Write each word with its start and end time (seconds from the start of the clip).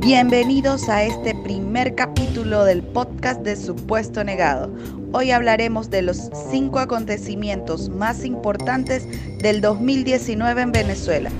Bienvenidos 0.00 0.88
a 0.88 1.04
este 1.04 1.34
primer 1.34 1.94
capítulo 1.94 2.64
del 2.64 2.82
podcast 2.82 3.40
de 3.42 3.56
Supuesto 3.56 4.24
Negado. 4.24 4.68
Hoy 5.12 5.30
hablaremos 5.30 5.90
de 5.90 6.02
los 6.02 6.28
cinco 6.50 6.80
acontecimientos 6.80 7.88
más 7.88 8.24
importantes 8.24 9.06
del 9.38 9.60
2019 9.60 10.62
en 10.62 10.72
Venezuela. 10.72 11.30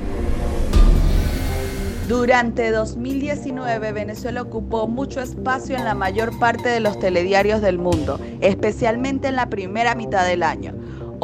Durante 2.08 2.70
2019, 2.70 3.92
Venezuela 3.92 4.42
ocupó 4.42 4.86
mucho 4.86 5.20
espacio 5.20 5.76
en 5.76 5.84
la 5.84 5.94
mayor 5.94 6.38
parte 6.38 6.68
de 6.68 6.80
los 6.80 6.98
telediarios 6.98 7.62
del 7.62 7.78
mundo, 7.78 8.20
especialmente 8.40 9.28
en 9.28 9.36
la 9.36 9.50
primera 9.50 9.94
mitad 9.94 10.26
del 10.26 10.42
año. 10.42 10.74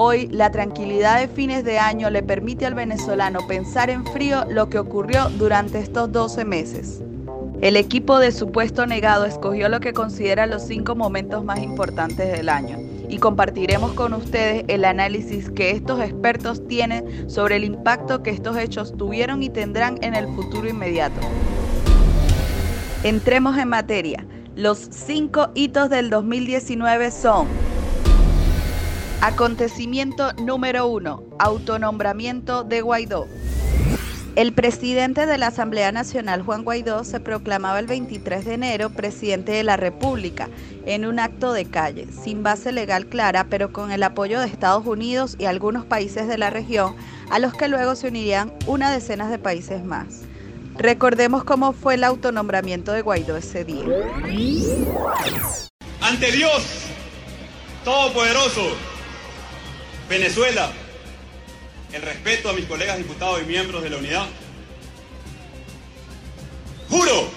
Hoy, 0.00 0.28
la 0.28 0.52
tranquilidad 0.52 1.18
de 1.18 1.26
fines 1.26 1.64
de 1.64 1.80
año 1.80 2.08
le 2.08 2.22
permite 2.22 2.64
al 2.64 2.74
venezolano 2.74 3.48
pensar 3.48 3.90
en 3.90 4.06
frío 4.06 4.44
lo 4.48 4.70
que 4.70 4.78
ocurrió 4.78 5.28
durante 5.30 5.80
estos 5.80 6.12
12 6.12 6.44
meses. 6.44 7.00
El 7.62 7.76
equipo 7.76 8.20
de 8.20 8.30
Supuesto 8.30 8.86
Negado 8.86 9.24
escogió 9.24 9.68
lo 9.68 9.80
que 9.80 9.92
considera 9.92 10.46
los 10.46 10.62
cinco 10.62 10.94
momentos 10.94 11.44
más 11.44 11.60
importantes 11.60 12.30
del 12.30 12.48
año 12.48 12.78
y 13.08 13.18
compartiremos 13.18 13.92
con 13.94 14.12
ustedes 14.12 14.64
el 14.68 14.84
análisis 14.84 15.50
que 15.50 15.72
estos 15.72 16.00
expertos 16.00 16.64
tienen 16.68 17.28
sobre 17.28 17.56
el 17.56 17.64
impacto 17.64 18.22
que 18.22 18.30
estos 18.30 18.56
hechos 18.56 18.96
tuvieron 18.96 19.42
y 19.42 19.50
tendrán 19.50 19.98
en 20.02 20.14
el 20.14 20.28
futuro 20.28 20.68
inmediato. 20.68 21.18
Entremos 23.02 23.58
en 23.58 23.68
materia. 23.68 24.24
Los 24.54 24.78
cinco 24.78 25.50
hitos 25.56 25.90
del 25.90 26.08
2019 26.08 27.10
son 27.10 27.48
Acontecimiento 29.20 30.32
número 30.34 30.86
uno, 30.86 31.24
autonombramiento 31.38 32.62
de 32.62 32.82
Guaidó. 32.82 33.26
El 34.36 34.52
presidente 34.52 35.26
de 35.26 35.38
la 35.38 35.48
Asamblea 35.48 35.90
Nacional, 35.90 36.42
Juan 36.42 36.62
Guaidó, 36.62 37.02
se 37.02 37.18
proclamaba 37.18 37.80
el 37.80 37.86
23 37.88 38.44
de 38.44 38.54
enero 38.54 38.90
presidente 38.90 39.50
de 39.50 39.64
la 39.64 39.76
República 39.76 40.48
en 40.86 41.04
un 41.04 41.18
acto 41.18 41.52
de 41.52 41.64
calle, 41.64 42.06
sin 42.12 42.44
base 42.44 42.70
legal 42.70 43.06
clara, 43.06 43.48
pero 43.50 43.72
con 43.72 43.90
el 43.90 44.04
apoyo 44.04 44.38
de 44.40 44.46
Estados 44.46 44.86
Unidos 44.86 45.34
y 45.38 45.46
algunos 45.46 45.84
países 45.84 46.28
de 46.28 46.38
la 46.38 46.50
región, 46.50 46.94
a 47.28 47.40
los 47.40 47.52
que 47.54 47.66
luego 47.66 47.96
se 47.96 48.08
unirían 48.08 48.52
una 48.66 48.92
decena 48.92 49.28
de 49.28 49.38
países 49.38 49.84
más. 49.84 50.22
Recordemos 50.76 51.42
cómo 51.42 51.72
fue 51.72 51.94
el 51.94 52.04
autonombramiento 52.04 52.92
de 52.92 53.02
Guaidó 53.02 53.36
ese 53.36 53.64
día. 53.64 53.84
Ante 56.00 56.30
Dios 56.30 56.88
Todopoderoso, 57.84 58.76
Venezuela 60.08 60.72
el 61.92 62.02
respeto 62.02 62.50
a 62.50 62.52
mis 62.52 62.66
colegas 62.66 62.98
diputados 62.98 63.40
y 63.42 63.44
miembros 63.44 63.82
de 63.82 63.90
la 63.90 63.96
unidad. 63.96 64.26
Juro 66.88 67.30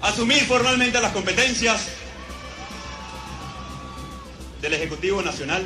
asumir 0.00 0.44
formalmente 0.46 1.00
las 1.00 1.12
competencias 1.12 1.88
del 4.60 4.74
Ejecutivo 4.74 5.22
Nacional 5.22 5.64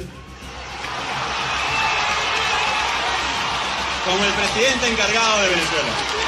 como 4.04 4.24
el 4.24 4.32
presidente 4.32 4.88
encargado 4.88 5.42
de 5.42 5.48
Venezuela. 5.48 6.25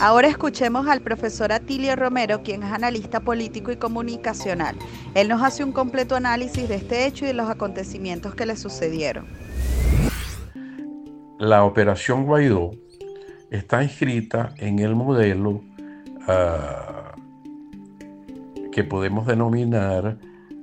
Ahora 0.00 0.28
escuchemos 0.28 0.86
al 0.86 1.00
profesor 1.00 1.52
Atilio 1.52 1.96
Romero, 1.96 2.42
quien 2.42 2.62
es 2.62 2.72
analista 2.72 3.20
político 3.20 3.72
y 3.72 3.76
comunicacional. 3.76 4.76
Él 5.14 5.28
nos 5.28 5.42
hace 5.42 5.64
un 5.64 5.72
completo 5.72 6.16
análisis 6.16 6.68
de 6.68 6.76
este 6.76 7.06
hecho 7.06 7.24
y 7.24 7.28
de 7.28 7.34
los 7.34 7.48
acontecimientos 7.48 8.34
que 8.34 8.46
le 8.46 8.56
sucedieron. 8.56 9.26
La 11.38 11.64
operación 11.64 12.24
Guaidó 12.24 12.72
está 13.50 13.82
inscrita 13.82 14.54
en 14.58 14.78
el 14.78 14.94
modelo 14.94 15.62
ah, 16.26 17.12
que 18.72 18.84
podemos 18.84 19.26
denominar 19.26 20.18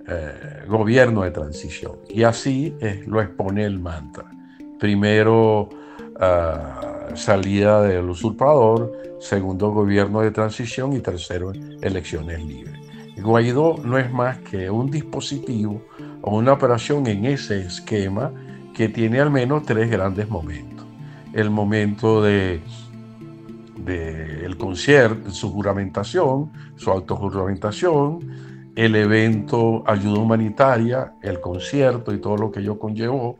eh, 0.07 0.65
gobierno 0.67 1.23
de 1.23 1.31
transición. 1.31 1.97
Y 2.09 2.23
así 2.23 2.75
lo 3.07 3.21
expone 3.21 3.63
el 3.63 3.79
mantra. 3.79 4.25
Primero, 4.79 5.69
uh, 6.19 6.90
salida 7.15 7.81
del 7.81 8.09
usurpador, 8.09 8.91
segundo 9.19 9.71
gobierno 9.71 10.21
de 10.21 10.31
transición 10.31 10.93
y 10.93 10.99
tercero 10.99 11.51
elecciones 11.81 12.43
libres. 12.43 12.75
Guaidó 13.17 13.77
no 13.83 13.97
es 13.97 14.11
más 14.11 14.37
que 14.39 14.69
un 14.69 14.89
dispositivo 14.89 15.81
o 16.21 16.37
una 16.37 16.53
operación 16.53 17.07
en 17.07 17.25
ese 17.25 17.61
esquema 17.61 18.31
que 18.73 18.89
tiene 18.89 19.19
al 19.19 19.31
menos 19.31 19.63
tres 19.63 19.89
grandes 19.89 20.29
momentos. 20.29 20.85
El 21.33 21.49
momento 21.49 22.21
de, 22.21 22.61
de 23.77 24.45
el 24.45 24.57
concierto, 24.57 25.31
su 25.31 25.51
juramentación, 25.51 26.51
su 26.75 26.89
autojuramentación, 26.89 28.71
el 28.75 28.95
evento 28.95 29.83
ayuda 29.85 30.19
humanitaria, 30.19 31.13
el 31.21 31.41
concierto 31.41 32.13
y 32.13 32.19
todo 32.19 32.37
lo 32.37 32.51
que 32.51 32.61
ello 32.61 32.79
conllevó, 32.79 33.39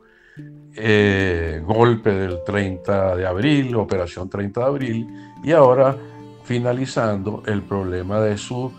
eh, 0.75 1.61
golpe 1.65 2.11
del 2.11 2.43
30 2.45 3.15
de 3.15 3.27
abril, 3.27 3.75
operación 3.75 4.29
30 4.29 4.59
de 4.59 4.65
abril, 4.65 5.07
y 5.43 5.51
ahora 5.51 5.95
finalizando 6.43 7.43
el 7.45 7.61
problema 7.61 8.19
de 8.21 8.37
su 8.37 8.71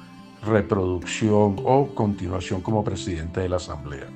reproducción 0.44 1.56
o 1.64 1.94
continuación 1.94 2.60
como 2.60 2.82
presidente 2.82 3.40
de 3.40 3.48
la 3.48 3.56
Asamblea. 3.56 4.06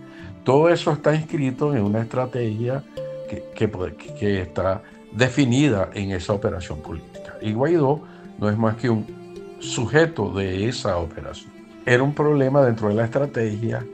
Todo 0.44 0.68
eso 0.68 0.92
está 0.92 1.14
inscrito 1.14 1.74
en 1.74 1.82
una 1.82 2.02
estrategia 2.02 2.82
que, 3.28 3.44
que, 4.18 4.40
está 4.40 4.82
definida 5.12 5.90
en 5.94 6.12
esa 6.12 6.32
operación 6.32 6.80
política. 6.80 7.34
Y 7.40 7.52
Guaidó 7.52 8.02
no 8.38 8.48
es 8.48 8.56
más 8.56 8.76
que 8.76 8.90
un 8.90 9.06
sujeto 9.58 10.32
de 10.32 10.68
esa 10.68 10.98
operación. 10.98 11.52
Era 11.84 12.02
un 12.02 12.14
problema 12.14 12.62
dentro 12.64 12.88
de 12.88 12.94
la 12.94 13.04
estrategia 13.04 13.84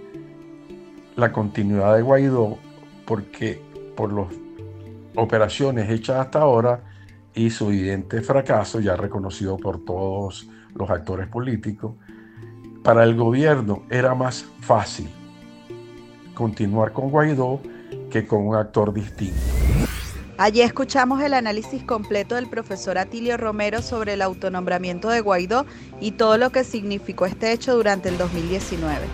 la 1.17 1.33
continuidad 1.33 1.97
de 1.97 2.03
Guaidó 2.03 2.59
porque 3.07 3.61
por 3.97 4.13
las 4.13 4.27
operaciones 5.15 5.91
hechas 5.91 6.19
hasta 6.19 6.41
ahora 6.41 6.83
y 7.35 7.51
su 7.51 7.69
evidente 7.71 8.21
fracaso, 8.23 8.81
ya 8.81 8.97
reconocido 8.97 9.57
por 9.57 9.85
todos 9.85 10.49
los 10.75 10.91
actores 10.91 11.29
políticos, 11.29 11.95
para 12.83 13.05
el 13.05 13.15
gobierno 13.15 13.85
era 13.91 14.15
más 14.15 14.45
fácil 14.61 15.09
continuar 16.35 16.93
con 16.93 17.11
Guaidó 17.11 17.61
que 18.11 18.27
con 18.27 18.47
un 18.47 18.57
actor 18.57 18.93
distinto. 18.93 19.41
Allí 20.39 20.63
escuchamos 20.63 21.23
el 21.23 21.35
análisis 21.35 21.85
completo 21.85 22.35
del 22.35 22.49
profesor 22.49 22.99
Atilio 22.99 23.37
Romero 23.37 23.81
sobre 23.81 24.15
el 24.15 24.23
autonombramiento 24.23 25.09
de 25.09 25.21
Guaidó 25.21 25.67
y 26.01 26.13
todo 26.13 26.37
lo 26.39 26.51
que 26.51 26.65
significó 26.65 27.27
este 27.27 27.53
hecho 27.53 27.77
durante 27.77 28.09
el 28.09 28.19
2019. 28.19 29.07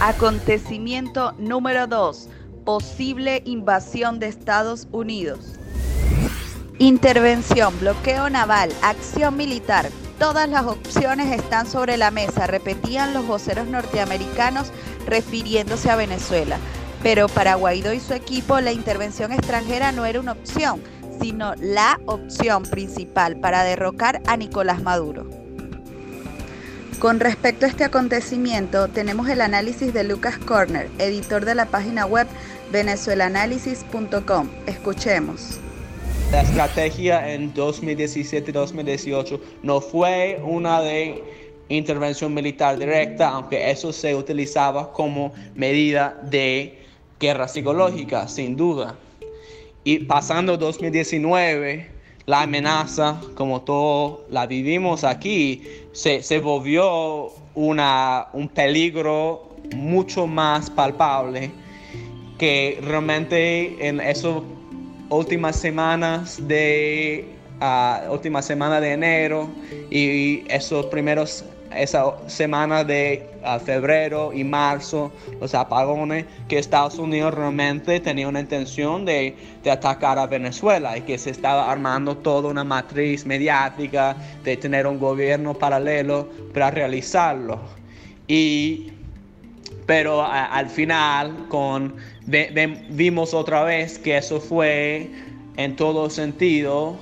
Acontecimiento 0.00 1.32
número 1.38 1.86
2 1.86 2.28
posible 2.64 3.42
invasión 3.44 4.18
de 4.18 4.28
Estados 4.28 4.88
Unidos. 4.92 5.58
Intervención, 6.78 7.78
bloqueo 7.80 8.30
naval, 8.30 8.72
acción 8.82 9.36
militar. 9.36 9.88
Todas 10.18 10.48
las 10.48 10.64
opciones 10.64 11.32
están 11.32 11.66
sobre 11.66 11.96
la 11.96 12.10
mesa, 12.10 12.46
repetían 12.46 13.12
los 13.14 13.26
voceros 13.26 13.66
norteamericanos 13.66 14.72
refiriéndose 15.06 15.90
a 15.90 15.96
Venezuela. 15.96 16.58
Pero 17.02 17.28
para 17.28 17.56
Guaidó 17.56 17.92
y 17.92 18.00
su 18.00 18.14
equipo 18.14 18.60
la 18.60 18.72
intervención 18.72 19.32
extranjera 19.32 19.92
no 19.92 20.04
era 20.04 20.20
una 20.20 20.32
opción, 20.32 20.80
sino 21.20 21.54
la 21.56 22.00
opción 22.06 22.62
principal 22.62 23.36
para 23.36 23.64
derrocar 23.64 24.22
a 24.26 24.36
Nicolás 24.36 24.82
Maduro. 24.82 25.42
Con 27.02 27.18
respecto 27.18 27.66
a 27.66 27.68
este 27.68 27.82
acontecimiento, 27.82 28.86
tenemos 28.86 29.28
el 29.28 29.40
análisis 29.40 29.92
de 29.92 30.04
Lucas 30.04 30.38
Corner, 30.38 30.88
editor 30.98 31.44
de 31.44 31.56
la 31.56 31.66
página 31.66 32.06
web 32.06 32.28
venezuelanalysis.com. 32.72 34.48
Escuchemos. 34.66 35.60
La 36.32 36.40
estrategia 36.40 37.32
en 37.32 37.52
2017-2018 37.52 39.38
no 39.62 39.80
fue 39.82 40.40
una 40.42 40.80
de 40.80 41.22
intervención 41.68 42.32
militar 42.32 42.78
directa, 42.78 43.28
aunque 43.28 43.70
eso 43.70 43.92
se 43.92 44.14
utilizaba 44.14 44.92
como 44.92 45.32
medida 45.54 46.18
de 46.22 46.78
guerra 47.20 47.46
psicológica, 47.48 48.26
sin 48.28 48.56
duda. 48.56 48.96
Y 49.84 50.00
pasando 50.00 50.56
2019, 50.56 51.90
la 52.26 52.42
amenaza, 52.42 53.20
como 53.34 53.60
todos 53.62 54.20
la 54.30 54.46
vivimos 54.46 55.04
aquí, 55.04 55.62
se, 55.92 56.22
se 56.22 56.38
volvió 56.38 57.30
una, 57.54 58.28
un 58.32 58.48
peligro 58.48 59.50
mucho 59.74 60.26
más 60.26 60.70
palpable 60.70 61.50
que 62.42 62.80
realmente 62.82 63.86
en 63.86 64.00
esas 64.00 64.42
últimas 65.10 65.54
semanas 65.54 66.44
de 66.48 67.24
a 67.60 68.02
última 68.10 68.42
semana 68.42 68.80
de 68.80 68.94
enero 68.94 69.48
y 69.92 70.42
esos 70.48 70.86
primeros 70.86 71.44
esa 71.72 72.02
semana 72.26 72.82
de 72.82 73.24
febrero 73.64 74.32
y 74.34 74.42
marzo, 74.42 75.12
los 75.40 75.54
apagones, 75.54 76.24
que 76.48 76.58
Estados 76.58 76.98
Unidos 76.98 77.32
realmente 77.32 78.00
tenía 78.00 78.26
una 78.26 78.40
intención 78.40 79.04
de, 79.04 79.36
de, 79.62 79.70
atacar 79.70 80.18
a 80.18 80.26
Venezuela 80.26 80.98
y 80.98 81.02
que 81.02 81.18
se 81.18 81.30
estaba 81.30 81.70
armando 81.70 82.16
toda 82.16 82.48
una 82.48 82.64
matriz 82.64 83.24
mediática 83.24 84.16
de 84.42 84.56
tener 84.56 84.88
un 84.88 84.98
gobierno 84.98 85.54
paralelo 85.54 86.28
para 86.52 86.72
realizarlo. 86.72 87.60
Y, 88.26 88.90
pero 89.86 90.22
al 90.24 90.68
final, 90.68 91.48
con, 91.48 91.96
vimos 92.90 93.34
otra 93.34 93.64
vez 93.64 93.98
que 93.98 94.16
eso 94.16 94.40
fue 94.40 95.10
en 95.56 95.76
todo 95.76 96.08
sentido 96.08 96.96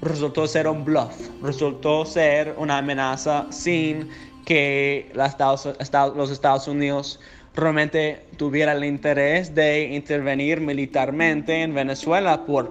resultó 0.00 0.46
ser 0.46 0.68
un 0.68 0.84
bluff, 0.84 1.28
resultó 1.42 2.04
ser 2.04 2.54
una 2.56 2.78
amenaza 2.78 3.46
sin 3.50 4.08
que 4.44 5.10
los 5.14 6.30
Estados 6.30 6.68
Unidos 6.68 7.20
realmente 7.54 8.24
tuviera 8.36 8.72
el 8.72 8.84
interés 8.84 9.54
de 9.54 9.82
intervenir 9.94 10.60
militarmente 10.60 11.62
en 11.62 11.74
Venezuela 11.74 12.46
por 12.46 12.70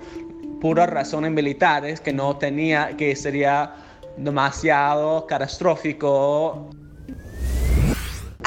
puras 0.62 0.90
razones 0.90 1.32
militares 1.32 2.02
que 2.02 2.14
no 2.14 2.38
tenía, 2.38 2.96
que 2.98 3.16
sería 3.16 3.76
demasiado 4.18 5.28
catastrófico. 5.28 6.70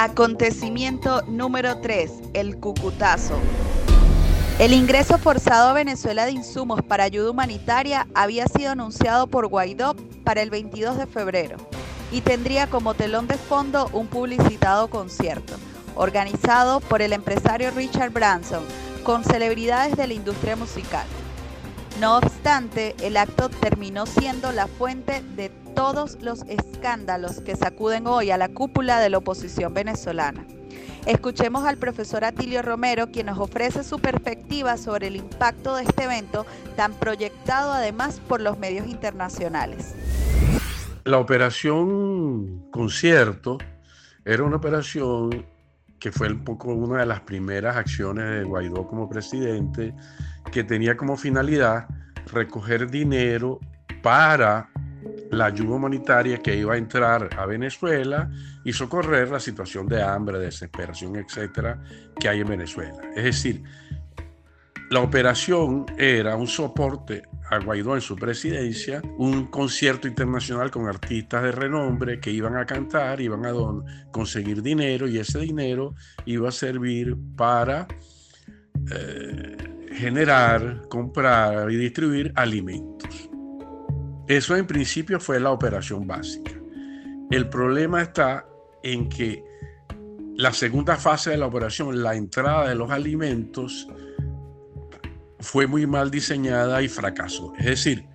Acontecimiento 0.02 1.20
número 1.26 1.76
3, 1.82 2.10
el 2.32 2.56
Cucutazo. 2.56 3.34
El 4.58 4.72
ingreso 4.72 5.18
forzado 5.18 5.68
a 5.68 5.72
Venezuela 5.74 6.24
de 6.24 6.32
insumos 6.32 6.80
para 6.80 7.04
ayuda 7.04 7.30
humanitaria 7.30 8.06
había 8.14 8.46
sido 8.46 8.70
anunciado 8.70 9.26
por 9.26 9.48
Guaidó 9.48 9.94
para 10.24 10.40
el 10.40 10.48
22 10.48 10.96
de 10.96 11.06
febrero 11.06 11.58
y 12.10 12.22
tendría 12.22 12.66
como 12.66 12.94
telón 12.94 13.26
de 13.26 13.36
fondo 13.36 13.90
un 13.92 14.06
publicitado 14.06 14.88
concierto, 14.88 15.52
organizado 15.96 16.80
por 16.80 17.02
el 17.02 17.12
empresario 17.12 17.70
Richard 17.70 18.10
Branson, 18.10 18.64
con 19.04 19.22
celebridades 19.22 19.98
de 19.98 20.06
la 20.06 20.14
industria 20.14 20.56
musical. 20.56 21.04
No 22.00 22.16
obstante, 22.16 22.96
el 23.02 23.18
acto 23.18 23.50
terminó 23.50 24.06
siendo 24.06 24.50
la 24.52 24.66
fuente 24.66 25.22
de 25.36 25.50
todos 25.74 26.18
los 26.20 26.42
escándalos 26.48 27.40
que 27.40 27.56
sacuden 27.56 28.06
hoy 28.06 28.30
a 28.30 28.36
la 28.36 28.48
cúpula 28.48 29.00
de 29.00 29.10
la 29.10 29.18
oposición 29.18 29.74
venezolana. 29.74 30.44
Escuchemos 31.06 31.64
al 31.64 31.78
profesor 31.78 32.24
Atilio 32.24 32.62
Romero, 32.62 33.10
quien 33.10 33.26
nos 33.26 33.38
ofrece 33.38 33.84
su 33.84 33.98
perspectiva 33.98 34.76
sobre 34.76 35.06
el 35.06 35.16
impacto 35.16 35.74
de 35.74 35.84
este 35.84 36.04
evento, 36.04 36.44
tan 36.76 36.92
proyectado 36.92 37.72
además 37.72 38.20
por 38.28 38.40
los 38.40 38.58
medios 38.58 38.86
internacionales. 38.86 39.94
La 41.04 41.18
operación 41.18 42.70
concierto 42.70 43.58
era 44.24 44.44
una 44.44 44.56
operación 44.56 45.46
que 45.98 46.12
fue 46.12 46.30
un 46.30 46.44
poco 46.44 46.72
una 46.72 47.00
de 47.00 47.06
las 47.06 47.20
primeras 47.20 47.76
acciones 47.76 48.30
de 48.30 48.44
Guaidó 48.44 48.86
como 48.86 49.08
presidente, 49.08 49.94
que 50.50 50.64
tenía 50.64 50.96
como 50.96 51.16
finalidad 51.16 51.88
recoger 52.32 52.90
dinero 52.90 53.60
para 54.02 54.69
la 55.30 55.46
ayuda 55.46 55.76
humanitaria 55.76 56.38
que 56.38 56.56
iba 56.56 56.74
a 56.74 56.76
entrar 56.78 57.30
a 57.38 57.46
Venezuela 57.46 58.30
y 58.64 58.72
socorrer 58.72 59.30
la 59.30 59.40
situación 59.40 59.86
de 59.86 60.02
hambre, 60.02 60.38
desesperación, 60.38 61.16
etcétera, 61.16 61.82
que 62.18 62.28
hay 62.28 62.40
en 62.40 62.48
Venezuela. 62.48 63.00
Es 63.14 63.24
decir, 63.24 63.62
la 64.90 65.00
operación 65.00 65.86
era 65.98 66.34
un 66.34 66.48
soporte 66.48 67.22
a 67.48 67.58
Guaidó 67.58 67.94
en 67.94 68.00
su 68.00 68.16
presidencia, 68.16 69.00
un 69.18 69.46
concierto 69.46 70.08
internacional 70.08 70.70
con 70.70 70.88
artistas 70.88 71.44
de 71.44 71.52
renombre 71.52 72.18
que 72.18 72.32
iban 72.32 72.56
a 72.56 72.66
cantar, 72.66 73.20
iban 73.20 73.46
a 73.46 73.52
conseguir 74.10 74.62
dinero 74.62 75.06
y 75.08 75.18
ese 75.18 75.38
dinero 75.38 75.94
iba 76.26 76.48
a 76.48 76.52
servir 76.52 77.16
para 77.36 77.86
eh, 78.92 79.56
generar, 79.92 80.82
comprar 80.88 81.70
y 81.70 81.76
distribuir 81.76 82.32
alimentos. 82.34 83.29
Eso 84.30 84.54
en 84.54 84.64
principio 84.64 85.18
fue 85.18 85.40
la 85.40 85.50
operación 85.50 86.06
básica. 86.06 86.52
El 87.32 87.48
problema 87.48 88.00
está 88.00 88.46
en 88.80 89.08
que 89.08 89.42
la 90.36 90.52
segunda 90.52 90.96
fase 90.96 91.30
de 91.30 91.36
la 91.36 91.46
operación, 91.46 92.00
la 92.00 92.14
entrada 92.14 92.68
de 92.68 92.76
los 92.76 92.92
alimentos, 92.92 93.88
fue 95.40 95.66
muy 95.66 95.84
mal 95.88 96.12
diseñada 96.12 96.80
y 96.80 96.86
fracasó. 96.86 97.54
Es 97.58 97.64
decir, 97.64 98.06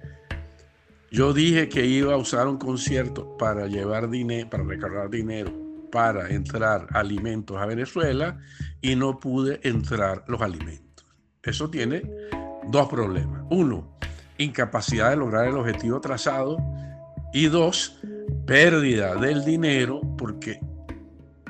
yo 1.11 1.33
dije 1.33 1.67
que 1.67 1.85
iba 1.85 2.13
a 2.13 2.17
usar 2.17 2.47
un 2.47 2.59
concierto 2.59 3.35
para 3.35 3.67
llevar 3.67 4.09
dinero, 4.09 4.49
para 4.49 4.63
recargar 4.63 5.09
dinero, 5.09 5.51
para 5.91 6.29
entrar 6.29 6.87
alimentos 6.93 7.57
a 7.57 7.65
Venezuela 7.65 8.39
y 8.79 8.95
no 8.95 9.19
pude 9.19 9.59
entrar 9.67 10.23
los 10.29 10.41
alimentos. 10.41 11.05
Eso 11.43 11.69
tiene 11.69 12.09
dos 12.69 12.87
problemas. 12.87 13.43
Uno, 13.49 13.95
incapacidad 14.37 15.11
de 15.11 15.17
lograr 15.17 15.47
el 15.47 15.57
objetivo 15.57 15.99
trazado 16.01 16.57
y 17.33 17.47
dos, 17.47 17.99
pérdida 18.45 19.15
del 19.15 19.43
dinero 19.43 20.01
porque 20.17 20.59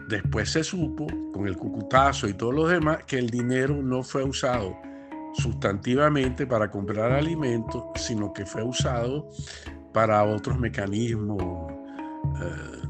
después 0.08 0.52
se 0.52 0.64
supo 0.64 1.08
con 1.34 1.48
el 1.48 1.58
cucutazo 1.58 2.28
y 2.28 2.34
todos 2.34 2.54
los 2.54 2.70
demás 2.70 3.04
que 3.06 3.18
el 3.18 3.30
dinero 3.30 3.76
no 3.76 4.04
fue 4.04 4.24
usado 4.24 4.76
sustantivamente 5.34 6.48
para 6.48 6.72
comprar 6.72 7.12
alimentos, 7.12 7.84
sino 7.96 8.32
que 8.32 8.46
fue 8.46 8.64
usado 8.64 9.30
para 9.94 10.24
otros 10.24 10.58
mecanismos, 10.60 11.72
eh, 12.42 12.88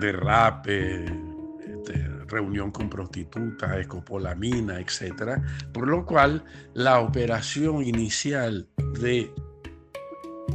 de 0.00 0.12
rape, 0.12 1.04
este, 1.04 2.08
reunión 2.32 2.72
con 2.72 2.88
prostitutas, 2.88 3.76
escopolamina, 3.78 4.80
etc. 4.80 5.40
Por 5.72 5.86
lo 5.86 6.04
cual, 6.04 6.44
la 6.74 7.00
operación 7.00 7.84
inicial 7.84 8.66
de 9.00 9.32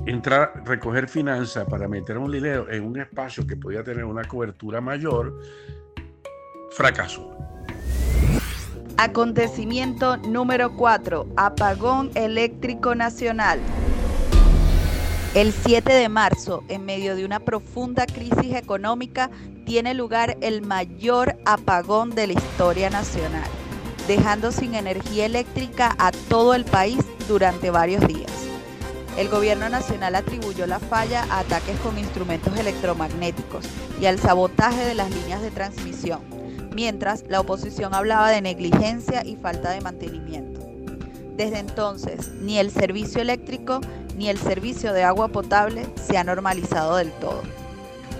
entrar, 0.06 0.63
recoger 0.65 1.07
finanzas 1.07 1.65
para 1.69 1.88
meter 1.88 2.18
un 2.18 2.31
dinero 2.31 2.69
en 2.69 2.83
un 2.83 3.00
espacio 3.00 3.45
que 3.47 3.56
podía 3.56 3.83
tener 3.83 4.03
una 4.03 4.24
cobertura 4.24 4.81
mayor, 4.81 5.39
fracasó. 6.71 7.38
Acontecimiento 8.97 10.18
número 10.18 10.75
4. 10.75 11.27
Apagón 11.38 12.09
eléctrico 12.15 12.95
nacional. 12.95 13.59
El 15.35 15.51
7 15.51 15.94
de 15.94 16.09
marzo, 16.09 16.63
en 16.68 16.83
medio 16.83 17.15
de 17.15 17.24
una 17.24 17.39
profunda 17.39 18.07
crisis 18.07 18.55
económica, 18.55 19.29
tiene 19.67 19.93
lugar 19.93 20.38
el 20.39 20.62
mayor 20.62 21.36
apagón 21.43 22.12
de 22.12 22.27
la 22.27 22.33
historia 22.33 22.89
nacional, 22.89 23.43
dejando 24.07 24.53
sin 24.53 24.75
energía 24.75 25.25
eléctrica 25.25 25.93
a 26.00 26.13
todo 26.29 26.55
el 26.55 26.63
país 26.63 27.00
durante 27.27 27.69
varios 27.69 28.07
días. 28.07 28.31
El 29.17 29.27
gobierno 29.27 29.67
nacional 29.67 30.15
atribuyó 30.15 30.67
la 30.67 30.79
falla 30.79 31.25
a 31.29 31.39
ataques 31.39 31.77
con 31.81 31.97
instrumentos 31.97 32.57
electromagnéticos 32.57 33.65
y 34.00 34.05
al 34.05 34.19
sabotaje 34.19 34.86
de 34.86 34.95
las 34.95 35.09
líneas 35.09 35.41
de 35.41 35.51
transmisión, 35.51 36.21
mientras 36.74 37.25
la 37.27 37.41
oposición 37.41 37.93
hablaba 37.93 38.29
de 38.29 38.41
negligencia 38.41 39.25
y 39.25 39.36
falta 39.36 39.71
de 39.71 39.81
mantenimiento. 39.81 40.62
Desde 41.36 41.59
entonces, 41.59 42.31
ni 42.39 42.57
el 42.57 42.71
servicio 42.71 43.21
eléctrico 43.21 43.81
ni 44.15 44.29
el 44.29 44.38
servicio 44.38 44.93
de 44.93 45.03
agua 45.03 45.27
potable 45.27 45.86
se 46.07 46.17
ha 46.17 46.24
normalizado 46.24 46.95
del 46.95 47.12
todo. 47.12 47.43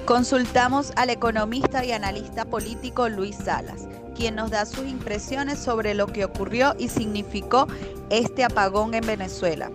Consultamos 0.08 0.94
al 0.96 1.10
economista 1.10 1.84
y 1.84 1.92
analista 1.92 2.46
político 2.46 3.10
Luis 3.10 3.36
Salas, 3.36 3.90
quien 4.16 4.36
nos 4.36 4.52
da 4.52 4.66
sus 4.66 4.88
impresiones 4.88 5.60
sobre 5.60 5.94
lo 5.96 6.08
que 6.08 6.24
ocurrió 6.24 6.76
y 6.80 6.88
significó 6.88 7.68
este 8.10 8.46
apagón 8.46 8.94
en 8.94 9.06
Venezuela. 9.06 9.70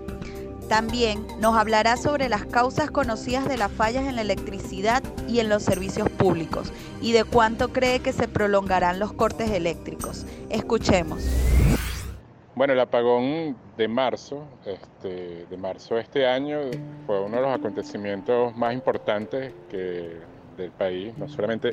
También 0.71 1.27
nos 1.39 1.55
hablará 1.55 1.99
sobre 1.99 2.31
las 2.31 2.47
causas 2.47 2.91
conocidas 2.91 3.47
de 3.47 3.59
las 3.59 3.71
fallas 3.71 4.07
en 4.07 4.17
la 4.17 4.23
electricidad 4.23 5.03
y 5.29 5.41
en 5.41 5.51
los 5.51 5.65
servicios 5.65 6.09
públicos 6.09 6.73
y 7.03 7.12
de 7.12 7.25
cuánto 7.25 7.69
cree 7.69 8.01
que 8.01 8.15
se 8.15 8.27
prolongarán 8.27 8.99
los 8.99 9.12
cortes 9.12 9.51
eléctricos. 9.51 10.25
Escuchemos. 10.49 11.21
Bueno, 12.55 12.75
el 12.75 12.81
apagón 12.81 13.57
de 13.79 13.89
marzo, 13.89 14.45
este, 14.67 15.47
de 15.47 15.57
marzo 15.57 15.95
de 15.95 16.03
este 16.03 16.27
año, 16.27 16.59
fue 17.07 17.19
uno 17.19 17.37
de 17.37 17.43
los 17.43 17.51
acontecimientos 17.51 18.55
más 18.57 18.75
importantes 18.75 19.55
que, 19.71 20.19
del 20.59 20.71
país, 20.73 21.17
no 21.17 21.29
solamente 21.29 21.71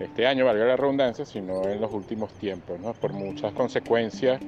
este 0.00 0.26
año, 0.26 0.46
valga 0.46 0.64
la 0.64 0.76
redundancia, 0.76 1.24
sino 1.24 1.62
en 1.68 1.80
los 1.80 1.92
últimos 1.92 2.32
tiempos, 2.34 2.80
¿no? 2.80 2.92
por 2.94 3.12
muchas 3.12 3.52
consecuencias 3.52 4.40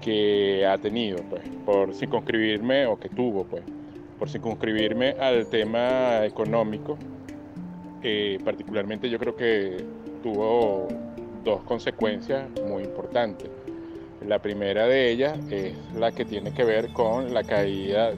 que 0.00 0.64
ha 0.66 0.78
tenido, 0.78 1.18
pues, 1.28 1.42
por 1.66 1.94
circunscribirme, 1.94 2.86
o 2.86 2.98
que 2.98 3.10
tuvo, 3.10 3.44
pues, 3.44 3.62
por 4.18 4.30
circunscribirme 4.30 5.10
al 5.20 5.46
tema 5.48 6.24
económico. 6.24 6.96
Eh, 8.02 8.38
particularmente 8.42 9.10
yo 9.10 9.18
creo 9.18 9.36
que 9.36 9.84
tuvo 10.22 10.88
dos 11.44 11.62
consecuencias 11.64 12.48
muy 12.66 12.84
importantes. 12.84 13.50
La 14.26 14.40
primera 14.40 14.86
de 14.86 15.10
ellas 15.10 15.38
es 15.50 15.74
la 15.94 16.12
que 16.12 16.24
tiene 16.24 16.52
que 16.52 16.64
ver 16.64 16.92
con 16.92 17.32
la 17.32 17.44
caída 17.44 18.12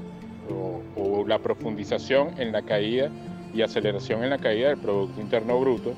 o, 0.49 1.25
la 1.27 1.39
profundización 1.39 2.31
en 2.41 2.51
la 2.51 2.63
caída 2.63 3.11
y 3.55 3.63
aceleración 3.63 4.25
en 4.25 4.31
la 4.31 4.39
caída 4.39 4.69
del 4.69 4.79
Producto 4.79 5.21
Interno 5.21 5.61
Bruto, 5.61 5.95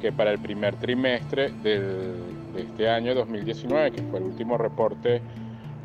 que 0.00 0.12
para 0.12 0.30
el 0.30 0.38
primer 0.38 0.76
trimestre 0.76 1.50
de 1.62 2.12
este 2.56 2.88
año 2.88 3.14
2019, 3.14 3.90
que 3.90 4.02
fue 4.02 4.18
el 4.18 4.26
último 4.26 4.58
reporte 4.58 5.20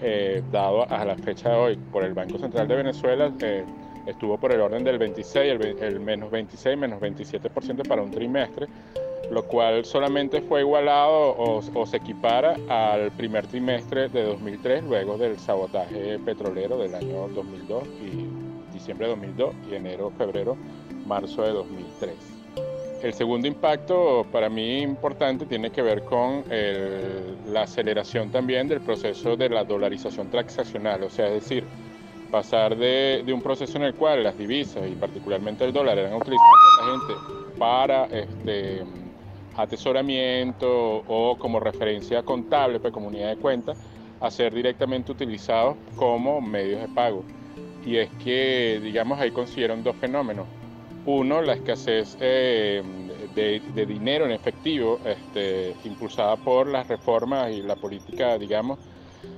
eh, 0.02 0.44
dado 0.52 0.90
a 0.92 1.06
la 1.06 1.16
fecha 1.16 1.50
de 1.50 1.56
hoy 1.56 1.80
por 1.92 2.04
el 2.04 2.14
Banco 2.14 2.38
Central 2.38 2.68
de 2.68 2.76
Venezuela, 2.76 3.32
eh, 3.42 3.64
estuvo 4.06 4.38
por 4.38 4.52
el 4.52 4.62
orden 4.62 4.84
del 4.84 4.98
26, 4.98 5.54
el, 5.54 5.78
el 5.82 6.00
menos 6.00 6.30
26, 6.30 6.78
menos 6.78 7.00
27% 7.02 7.88
para 7.88 8.02
un 8.02 8.12
trimestre, 8.12 8.68
lo 9.32 9.44
cual 9.44 9.86
solamente 9.86 10.42
fue 10.42 10.62
igualado 10.62 11.36
o, 11.38 11.86
se 11.86 11.98
equipara 11.98 12.56
al 12.70 13.12
primer 13.12 13.48
trimestre 13.48 14.10
de 14.10 14.24
2003, 14.24 14.84
luego 14.84 15.18
del 15.18 15.40
sabotaje 15.40 16.20
petrolero 16.20 16.78
del 16.78 16.96
año 16.96 17.28
2002 17.30 17.84
y 18.02 18.74
diciembre 18.74 19.08
de 19.08 19.14
2002 19.14 19.56
y 19.72 19.76
enero, 19.76 20.12
febrero, 20.18 20.58
marzo 21.06 21.44
de 21.44 21.52
2003. 21.52 22.14
El 23.04 23.14
segundo 23.14 23.48
impacto 23.48 24.26
para 24.32 24.50
mí 24.50 24.82
importante 24.82 25.46
tiene 25.46 25.72
que 25.72 25.82
ver 25.82 26.04
con 26.04 26.44
la 27.48 27.64
aceleración 27.64 28.32
también 28.32 28.68
del 28.68 28.82
proceso 28.82 29.36
de 29.36 29.50
la 29.50 29.64
dolarización 29.64 30.30
transaccional, 30.30 31.04
o 31.04 31.10
sea, 31.10 31.30
decir, 31.30 31.66
pasar 32.32 32.76
de, 32.76 33.24
un 33.32 33.42
proceso 33.42 33.78
en 33.78 33.84
el 33.84 33.94
cual 33.94 34.24
las 34.24 34.38
divisas 34.38 34.90
y 34.90 34.96
particularmente 34.96 35.66
el 35.66 35.74
dólar 35.74 35.98
eran 35.98 36.14
utilizadas 36.14 36.50
por 36.78 36.88
la 36.88 36.92
gente 36.92 37.60
para 37.60 38.06
este, 38.06 38.84
atesoramiento 39.56 41.04
o 41.08 41.38
como 41.38 41.60
referencia 41.60 42.24
contable, 42.24 42.80
pues 42.80 42.94
como 42.94 43.08
unidad 43.08 43.30
de 43.30 43.38
cuenta, 43.38 43.74
a 44.20 44.32
ser 44.32 44.54
directamente 44.54 45.12
utilizados 45.12 45.76
como 45.96 46.42
medios 46.42 46.82
de 46.82 46.88
pago. 46.88 47.24
Y 47.86 47.98
es 47.98 48.10
que, 48.24 48.80
digamos, 48.82 49.20
ahí 49.20 49.32
consideran 49.32 49.84
dos 49.84 49.96
fenómenos. 49.98 50.48
Uno, 51.06 51.42
la 51.42 51.54
escasez 51.54 52.18
eh, 52.22 52.82
de, 53.36 53.86
dinero 53.86 54.26
en 54.26 54.32
efectivo, 54.32 55.00
este, 55.04 55.76
impulsada 55.84 56.38
por 56.38 56.68
las 56.68 56.88
reformas 56.88 57.52
y 57.52 57.62
la 57.62 57.76
política, 57.76 58.38
digamos, 58.38 58.80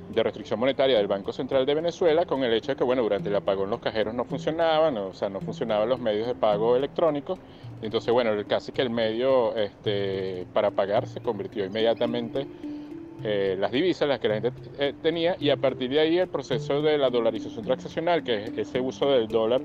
de 0.10 0.24
restricción 0.24 0.60
monetaria 0.60 0.98
del 0.98 1.08
Banco 1.08 1.34
Central 1.34 1.66
de 1.66 1.74
Venezuela, 1.74 2.26
con 2.26 2.44
el 2.44 2.54
hecho 2.54 2.72
de 2.72 2.76
que, 2.76 2.84
bueno, 2.84 3.02
durante 3.02 3.30
el 3.30 3.36
apagón 3.36 3.70
los 3.70 3.80
cajeros 3.80 4.14
no 4.14 4.26
funcionaban, 4.26 4.98
o 4.98 5.14
sea, 5.14 5.30
no 5.30 5.42
funcionaban 5.42 5.90
los 5.90 6.00
medios 6.00 6.28
de 6.28 6.36
pago 6.36 6.76
electrónicos, 6.76 7.40
entonces, 7.82 8.12
bueno, 8.14 8.32
casi 8.48 8.72
que 8.72 8.82
el 8.82 8.90
medio 8.90 9.56
este, 9.56 10.46
para 10.54 10.72
pagar 10.72 11.08
se 11.08 11.22
convirtió 11.22 11.66
inmediatamente 11.66 12.48
eh, 13.24 13.56
las 13.60 13.72
divisas, 13.72 14.08
las 14.08 14.20
que 14.20 14.28
la 14.28 14.42
gente 14.42 14.52
eh, 14.78 14.94
tenía, 15.02 15.36
y 15.40 15.50
a 15.50 15.58
partir 15.58 15.90
de 15.90 16.00
ahí 16.00 16.18
el 16.20 16.28
proceso 16.28 16.82
de 16.82 16.98
la 16.98 17.10
dolarización 17.10 17.66
transaccional, 17.66 18.24
que 18.24 18.44
es 18.44 18.58
ese 18.58 18.80
uso 18.80 19.10
del 19.10 19.28
dólar 19.28 19.62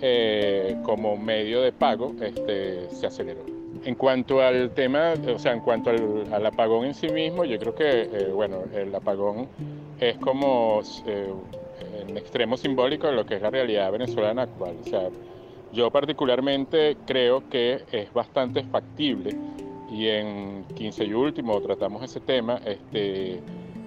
eh, 0.00 0.76
como 0.82 1.16
medio 1.16 1.60
de 1.60 1.70
pago, 1.70 2.14
este, 2.20 2.90
se 2.90 3.06
aceleró. 3.06 3.42
En 3.84 3.94
cuanto 3.94 4.40
al 4.40 4.70
tema, 4.72 5.14
o 5.32 5.38
sea, 5.38 5.52
en 5.52 5.60
cuanto 5.60 5.90
al, 5.90 6.46
apagón 6.46 6.86
en 6.86 6.94
sí 6.94 7.08
mismo, 7.08 7.44
yo 7.44 7.58
creo 7.58 7.74
que, 7.74 8.30
bueno, 8.34 8.64
el 8.74 8.92
apagón 8.92 9.48
es 10.00 10.16
como 10.18 10.82
en 11.06 12.16
extremo 12.16 12.56
simbólico 12.56 13.06
de 13.06 13.12
lo 13.12 13.24
que 13.24 13.36
es 13.36 13.42
la 13.42 13.50
realidad 13.50 13.92
venezolana 13.92 14.42
actual. 14.42 14.74
O 14.84 14.88
sea, 14.88 15.08
yo 15.72 15.90
particularmente 15.90 16.96
creo 17.06 17.48
que 17.48 17.84
es 17.92 18.12
bastante 18.12 18.62
factible 18.64 19.36
y 19.90 20.06
en 20.06 20.64
15 20.74 21.04
y 21.04 21.14
último 21.14 21.60
tratamos 21.60 22.02
ese 22.02 22.20
tema, 22.20 22.60
este, 22.64 23.40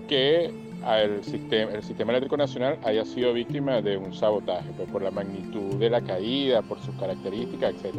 que 0.07 0.51
el 0.87 1.23
sistema, 1.23 1.71
el 1.73 1.83
sistema 1.83 2.11
eléctrico 2.11 2.37
nacional 2.37 2.77
haya 2.83 3.05
sido 3.05 3.33
víctima 3.33 3.81
de 3.81 3.97
un 3.97 4.13
sabotaje, 4.13 4.69
pues, 4.75 4.89
por 4.89 5.01
la 5.03 5.11
magnitud 5.11 5.75
de 5.75 5.89
la 5.89 6.01
caída, 6.01 6.61
por 6.63 6.79
sus 6.79 6.95
características, 6.95 7.75
etc. 7.75 7.95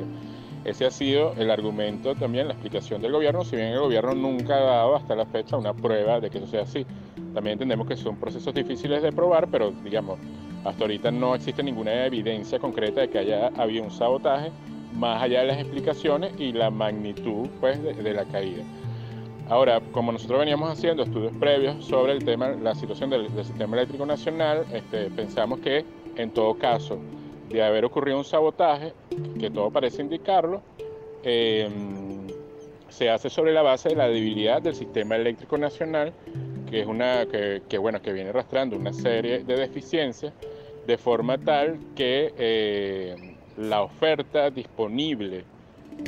Ese 0.64 0.86
ha 0.86 0.90
sido 0.90 1.34
el 1.36 1.50
argumento 1.50 2.14
también, 2.14 2.48
la 2.48 2.54
explicación 2.54 3.02
del 3.02 3.12
gobierno, 3.12 3.44
si 3.44 3.56
bien 3.56 3.68
el 3.68 3.80
gobierno 3.80 4.14
nunca 4.14 4.56
ha 4.56 4.60
dado 4.60 4.96
hasta 4.96 5.14
la 5.14 5.26
fecha 5.26 5.56
una 5.56 5.74
prueba 5.74 6.20
de 6.20 6.30
que 6.30 6.38
eso 6.38 6.46
sea 6.46 6.62
así. 6.62 6.86
También 7.34 7.54
entendemos 7.54 7.86
que 7.86 7.96
son 7.96 8.16
procesos 8.16 8.52
difíciles 8.54 9.02
de 9.02 9.10
probar, 9.12 9.48
pero 9.48 9.72
digamos, 9.82 10.18
hasta 10.64 10.84
ahorita 10.84 11.10
no 11.10 11.34
existe 11.34 11.62
ninguna 11.62 12.06
evidencia 12.06 12.58
concreta 12.58 13.00
de 13.00 13.10
que 13.10 13.18
haya 13.18 13.48
habido 13.56 13.84
un 13.84 13.90
sabotaje, 13.90 14.50
más 14.94 15.22
allá 15.22 15.40
de 15.40 15.46
las 15.46 15.58
explicaciones 15.58 16.32
y 16.38 16.52
la 16.52 16.70
magnitud 16.70 17.48
pues, 17.60 17.82
de, 17.82 18.12
la 18.12 18.24
caída. 18.24 18.62
Ahora, 19.48 19.80
como 19.92 20.12
nosotros 20.12 20.38
veníamos 20.38 20.70
haciendo 20.70 21.02
estudios 21.02 21.32
previos 21.38 21.84
sobre 21.84 22.12
el 22.12 22.24
tema, 22.24 22.50
la 22.50 22.74
situación 22.74 23.10
del, 23.10 23.28
sistema 23.44 23.76
eléctrico 23.76 24.06
nacional, 24.06 24.64
este, 24.72 25.10
pensamos 25.10 25.60
que 25.60 25.84
en 26.16 26.30
todo 26.30 26.54
caso 26.54 26.98
de 27.48 27.62
haber 27.62 27.84
ocurrido 27.84 28.18
un 28.18 28.24
sabotaje, 28.24 28.92
que 29.38 29.50
todo 29.50 29.70
parece 29.70 30.02
indicarlo, 30.02 30.62
em, 31.22 32.28
se 32.88 33.10
hace 33.10 33.30
sobre 33.30 33.52
la 33.52 33.62
base 33.62 33.88
de 33.88 33.96
la 33.96 34.08
debilidad 34.08 34.62
del 34.62 34.74
sistema 34.74 35.16
eléctrico 35.16 35.58
nacional, 35.58 36.12
que 36.70 36.80
es 36.80 36.86
una 36.86 37.26
que, 37.26 37.78
bueno 37.78 38.00
que 38.00 38.12
viene 38.12 38.30
arrastrando 38.30 38.76
una 38.76 38.92
serie 38.92 39.44
de 39.44 39.56
deficiencias 39.56 40.32
de 40.86 40.98
forma 40.98 41.38
tal 41.38 41.78
que 41.94 42.32
eh, 42.36 43.36
la 43.56 43.82
oferta 43.82 44.50
disponible 44.50 45.44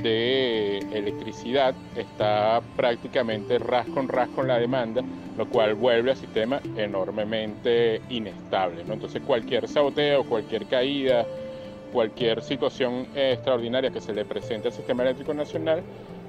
de 0.03 0.79
electricidad 0.93 1.75
está 1.97 2.61
prácticamente 2.77 3.59
ras 3.59 3.87
con 3.89 4.09
ras 4.09 4.29
con 4.31 4.49
la 4.49 4.59
demanda, 4.59 5.03
lo 5.37 5.49
cual 5.49 5.75
vuelve 5.75 6.13
al 6.13 6.17
sistema 6.17 6.61
enormemente 6.77 8.01
inestable. 8.09 8.83
Entonces 8.83 9.23
cualquier 9.23 9.69
saboteo, 9.69 10.25
cualquier 10.25 10.67
caída, 10.67 11.27
cualquier 11.93 12.43
situación 12.43 13.07
extraordinaria 13.15 13.91
que 13.91 14.01
se 14.01 14.13
le 14.13 14.25
presente 14.25 14.69
al 14.69 14.75
sistema 14.75 15.05
eléctrico 15.05 15.33
nacional 15.35 15.83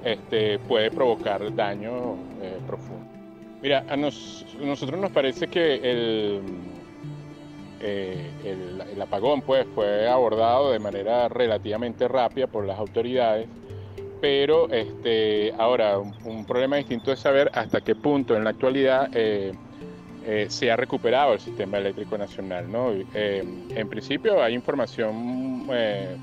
este, 0.04 0.58
puede 0.60 0.90
provocar 0.90 1.54
daño 1.54 2.14
eh, 2.40 2.58
profundo. 2.66 3.04
Mira, 3.62 3.84
a 3.88 3.96
nosotros 3.96 5.00
nos 5.00 5.10
parece 5.10 5.48
que 5.48 5.74
el, 5.76 6.40
eh, 7.80 8.30
el, 8.44 9.00
apagón 9.02 9.42
pues, 9.42 9.66
fue 9.74 10.08
abordado 10.08 10.72
de 10.72 10.78
manera 10.78 11.28
relativamente 11.28 12.08
rápida 12.08 12.46
por 12.46 12.64
las 12.64 12.78
autoridades, 12.78 13.46
pero 14.20 14.70
este, 14.70 15.52
ahora 15.58 15.98
un, 15.98 16.46
problema 16.46 16.76
distinto 16.76 17.12
es 17.12 17.20
saber 17.20 17.50
hasta 17.52 17.82
qué 17.82 17.94
punto 17.94 18.34
en 18.34 18.44
la 18.44 18.50
actualidad 18.50 19.10
eh, 19.12 19.52
eh, 20.24 20.46
se 20.48 20.70
ha 20.70 20.76
recuperado 20.76 21.34
el 21.34 21.40
sistema 21.40 21.76
eléctrico 21.78 22.16
nacional. 22.16 22.70
¿no? 22.70 22.92
en 23.14 23.88
principio 23.88 24.42
hay 24.42 24.54
información 24.54 25.68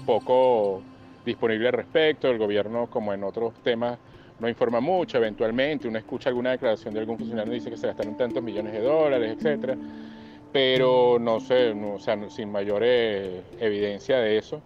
poco 0.06 0.82
disponible 1.24 1.68
al 1.68 1.74
respecto, 1.74 2.30
el 2.30 2.38
gobierno 2.38 2.88
como 2.90 3.14
en 3.14 3.24
otros 3.24 3.54
temas 3.64 3.98
no 4.40 4.50
informa 4.50 4.82
mucho, 4.82 5.18
eventualmente 5.18 5.88
uno 5.88 6.00
escucha 6.00 6.30
alguna 6.30 6.52
declaración 6.52 6.94
de 6.94 7.02
algún 7.02 7.18
funcionario 7.18 7.54
y 7.54 7.58
dice 7.58 7.70
que 7.70 7.78
se 7.78 7.88
gastaron 7.88 8.18
tantos 8.18 8.42
millones 8.44 8.74
de 8.74 8.82
dólares, 8.82 9.38
etcétera 9.38 9.78
pero 10.54 11.18
no 11.20 11.40
sé, 11.40 11.72
o 11.72 12.00
sea, 12.00 12.18
sin 12.30 12.52
mayor 12.52 12.84
evidencia 12.84 14.20
de 14.20 14.38
eso. 14.38 14.62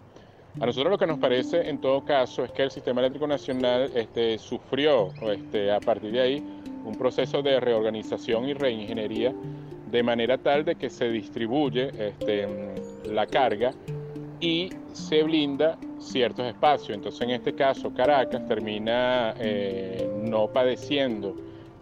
A 0.60 0.66
nosotros 0.66 0.90
lo 0.90 0.98
que 0.98 1.06
nos 1.06 1.18
parece 1.18 1.68
en 1.68 1.80
todo 1.80 2.04
caso 2.04 2.44
es 2.44 2.52
que 2.52 2.64
el 2.64 2.70
Sistema 2.70 3.00
Eléctrico 3.00 3.26
Nacional 3.26 3.90
este, 3.94 4.38
sufrió 4.38 5.10
este, 5.22 5.72
a 5.72 5.80
partir 5.80 6.12
de 6.12 6.20
ahí 6.20 6.44
un 6.84 6.94
proceso 6.96 7.42
de 7.42 7.60
reorganización 7.60 8.48
y 8.48 8.54
reingeniería 8.54 9.32
de 9.90 10.02
manera 10.02 10.36
tal 10.36 10.64
de 10.64 10.74
que 10.74 10.90
se 10.90 11.10
distribuye 11.10 11.90
este, 11.96 12.46
la 13.06 13.26
carga 13.26 13.72
y 14.40 14.70
se 14.92 15.22
blinda 15.22 15.78
ciertos 15.98 16.46
espacios. 16.46 16.90
Entonces 16.90 17.20
en 17.22 17.30
este 17.30 17.54
caso 17.54 17.94
Caracas 17.94 18.46
termina 18.46 19.34
eh, 19.38 20.10
no 20.24 20.48
padeciendo 20.48 21.36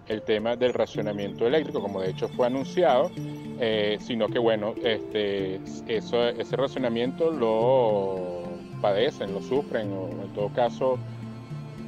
el 0.06 0.22
tema 0.22 0.54
del 0.54 0.72
racionamiento 0.72 1.46
eléctrico, 1.46 1.80
como 1.80 2.00
de 2.00 2.10
hecho 2.10 2.28
fue 2.28 2.46
anunciado, 2.46 3.10
eh, 3.58 3.96
sino 4.00 4.28
que 4.28 4.38
bueno, 4.38 4.74
este, 4.82 5.60
ese 5.86 6.56
razonamiento 6.56 7.30
lo 7.30 8.42
padecen, 8.80 9.32
lo 9.32 9.40
sufren, 9.40 9.90
o 9.92 10.08
en 10.08 10.32
todo 10.34 10.48
caso 10.50 10.98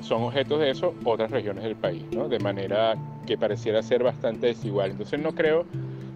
son 0.01 0.23
objetos 0.23 0.61
de 0.61 0.71
eso 0.71 0.95
otras 1.05 1.31
regiones 1.31 1.65
del 1.65 1.77
país, 1.77 2.05
de 2.11 2.39
manera 2.39 2.97
que 3.27 3.37
pareciera 3.37 3.83
ser 3.83 4.03
bastante 4.03 4.47
desigual. 4.47 4.93
Entonces 4.93 5.21
no 5.21 5.35
creo, 5.35 5.67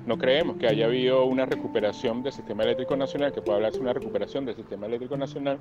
no 0.07 0.17
creemos 0.17 0.57
que 0.57 0.69
haya 0.69 0.87
habido 0.87 1.25
una 1.25 1.45
recuperación 1.45 2.23
del 2.23 2.33
sistema 2.33 2.63
eléctrico 2.63 2.97
nacional, 2.97 3.33
que 3.33 3.43
pueda 3.43 3.57
hablarse 3.57 3.79
de 3.79 3.83
una 3.83 3.93
recuperación 3.93 4.47
del 4.47 4.57
sistema 4.57 4.87
eléctrico 4.87 5.17
nacional, 5.17 5.59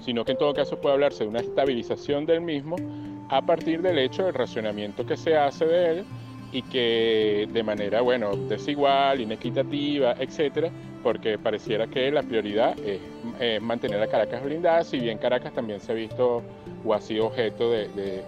sino 0.00 0.24
que 0.24 0.32
en 0.32 0.38
todo 0.38 0.54
caso 0.54 0.80
puede 0.80 0.94
hablarse 0.94 1.24
de 1.24 1.30
una 1.30 1.40
estabilización 1.40 2.24
del 2.24 2.40
mismo 2.40 2.76
a 3.28 3.42
partir 3.42 3.82
del 3.82 3.98
hecho 3.98 4.24
del 4.24 4.34
racionamiento 4.34 5.04
que 5.04 5.16
se 5.16 5.36
hace 5.36 5.66
de 5.66 5.90
él 5.90 6.04
y 6.52 6.62
que 6.62 7.48
de 7.50 7.62
manera, 7.62 8.02
bueno, 8.02 8.36
desigual, 8.36 9.20
inequitativa, 9.20 10.12
etcétera, 10.18 10.70
porque 11.02 11.38
pareciera 11.38 11.86
que 11.86 12.10
la 12.10 12.22
prioridad 12.22 12.76
es 12.78 13.00
mantener 13.60 14.00
a 14.02 14.06
Caracas 14.06 14.44
blindada, 14.44 14.84
si 14.84 15.00
bien 15.00 15.18
Caracas 15.18 15.52
también 15.52 15.80
se 15.80 15.92
ha 15.92 15.94
visto 15.94 16.42
o 16.84 16.94
ha 16.94 17.00
sido 17.00 17.26
objeto 17.26 17.70
de, 17.70 18.22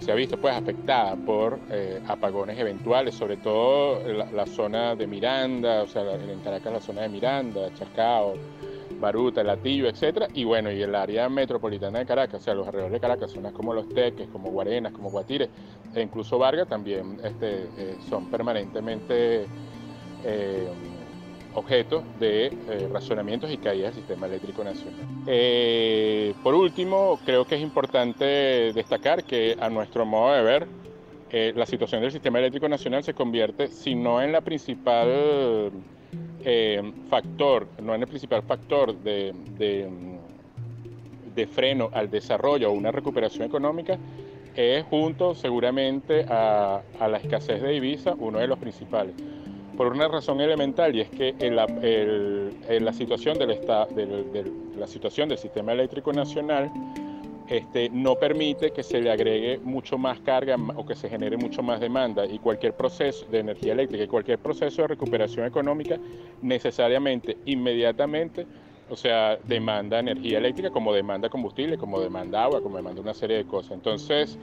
se 0.00 0.12
ha 0.12 0.14
visto 0.14 0.36
pues 0.38 0.54
afectada 0.54 1.16
por 1.16 1.58
eh, 1.70 2.00
apagones 2.06 2.58
eventuales, 2.58 3.14
sobre 3.14 3.36
todo 3.38 4.00
la, 4.12 4.46
zona 4.46 4.94
de 4.94 5.06
Miranda, 5.06 5.82
o 5.82 5.86
sea, 5.86 6.02
en 6.14 6.40
Caracas 6.40 6.72
la 6.72 6.80
zona 6.80 7.02
de 7.02 7.08
Miranda, 7.08 7.72
Chacao, 7.74 8.34
Baruta, 9.04 9.44
Latillo, 9.44 9.86
etcétera, 9.88 10.28
y 10.34 10.44
bueno, 10.44 10.72
y 10.72 10.80
el 10.82 10.94
área 10.94 11.28
metropolitana 11.28 11.98
de 11.98 12.06
Caracas, 12.06 12.40
o 12.40 12.44
sea, 12.44 12.54
los 12.54 12.66
alrededores 12.66 12.94
de 12.94 13.00
Caracas, 13.00 13.30
zonas 13.30 13.52
como 13.52 13.74
Los 13.74 13.88
Teques, 13.90 14.28
como 14.28 14.50
Guarenas, 14.50 14.92
como 14.92 15.10
Guatire, 15.10 15.48
e 15.94 16.00
incluso 16.00 16.38
Vargas 16.38 16.68
también 16.68 17.18
este, 17.22 17.68
eh, 17.76 17.96
son 18.08 18.30
permanentemente 18.30 19.44
eh, 20.24 20.68
objeto 21.54 22.02
de 22.18 22.46
eh, 22.46 22.88
razonamientos 22.92 23.50
y 23.50 23.58
caídas 23.58 23.94
del 23.94 24.02
sistema 24.02 24.26
eléctrico 24.26 24.64
nacional. 24.64 25.06
Eh, 25.26 26.34
por 26.42 26.54
último, 26.54 27.20
creo 27.24 27.44
que 27.44 27.54
es 27.56 27.62
importante 27.62 28.24
destacar 28.72 29.24
que 29.24 29.56
a 29.60 29.68
nuestro 29.68 30.04
modo 30.04 30.32
de 30.34 30.42
ver, 30.42 30.66
eh, 31.30 31.52
la 31.54 31.66
situación 31.66 32.00
del 32.00 32.12
sistema 32.12 32.38
eléctrico 32.38 32.68
nacional 32.68 33.02
se 33.04 33.14
convierte, 33.14 33.68
si 33.68 33.94
no 33.94 34.20
en 34.22 34.32
la 34.32 34.40
principal 34.40 35.72
factor, 37.08 37.66
no 37.82 37.94
en 37.94 38.02
el 38.02 38.08
principal 38.08 38.42
factor 38.42 38.94
de, 38.98 39.34
de, 41.34 41.46
freno 41.46 41.90
al 41.92 42.10
desarrollo 42.10 42.70
o 42.70 42.72
una 42.72 42.92
recuperación 42.92 43.46
económica, 43.46 43.98
es 44.54 44.84
junto 44.84 45.34
seguramente 45.34 46.24
a, 46.28 46.80
a 47.00 47.08
la 47.08 47.18
escasez 47.18 47.60
de 47.60 47.70
divisas 47.70 48.14
uno 48.18 48.38
de 48.38 48.46
los 48.46 48.58
principales. 48.58 49.14
Por 49.76 49.88
una 49.88 50.06
razón 50.06 50.40
elemental 50.40 50.94
y 50.94 51.00
es 51.00 51.10
que 51.10 51.34
en 51.40 51.56
la, 51.56 51.66
situación 52.92 53.38
del, 53.38 53.58
la 54.78 54.86
situación 54.86 55.28
del 55.28 55.38
sistema 55.38 55.72
eléctrico 55.72 56.12
nacional 56.12 56.70
este, 57.48 57.90
no 57.90 58.16
permite 58.16 58.70
que 58.70 58.82
se 58.82 59.00
le 59.00 59.10
agregue 59.10 59.58
mucho 59.62 59.98
más 59.98 60.18
carga 60.20 60.56
o 60.76 60.86
que 60.86 60.94
se 60.94 61.08
genere 61.08 61.36
mucho 61.36 61.62
más 61.62 61.80
demanda 61.80 62.24
y 62.24 62.38
cualquier 62.38 62.72
proceso 62.72 63.26
de 63.26 63.40
energía 63.40 63.72
eléctrica 63.72 64.04
y 64.04 64.08
cualquier 64.08 64.38
proceso 64.38 64.82
de 64.82 64.88
recuperación 64.88 65.46
económica 65.46 65.98
necesariamente, 66.40 67.36
inmediatamente, 67.44 68.46
o 68.88 68.96
sea, 68.96 69.38
demanda 69.44 69.98
energía 69.98 70.38
eléctrica 70.38 70.70
como 70.70 70.92
demanda 70.92 71.28
combustible, 71.28 71.76
como 71.76 72.00
demanda 72.00 72.44
agua, 72.44 72.62
como 72.62 72.76
demanda 72.76 73.00
una 73.00 73.14
serie 73.14 73.38
de 73.38 73.44
cosas. 73.44 73.72
Entonces, 73.72 74.38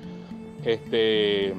este 0.64 1.54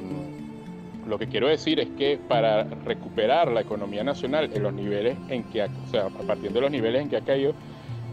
lo 1.07 1.19
que 1.19 1.27
quiero 1.27 1.49
decir 1.49 1.81
es 1.81 1.89
que 1.99 2.19
para 2.29 2.65
recuperar 2.65 3.51
la 3.51 3.63
economía 3.63 4.05
nacional 4.05 4.51
en 4.53 4.63
los 4.63 4.73
niveles 4.73 5.17
en 5.29 5.45
que, 5.45 5.63
o 5.65 5.87
sea, 5.91 6.07
a 6.07 6.27
partir 6.27 6.53
de 6.53 6.61
los 6.61 6.71
niveles 6.71 7.03
en 7.03 7.09
que 7.09 7.17
ha 7.17 7.21
caído, 7.23 7.55